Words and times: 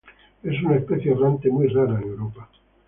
Es 0.41 0.59
una 0.63 0.77
especie 0.77 1.11
errante 1.11 1.51
muy 1.51 1.67
rara 1.67 1.95
en 2.01 2.09
Europa. 2.09 2.49